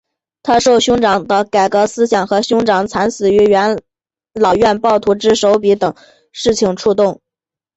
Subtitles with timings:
[0.41, 3.83] 他受他兄长的改革思想和兄长的惨死于元
[4.33, 5.93] 老院暴徒之手等
[6.31, 7.21] 事情的触动。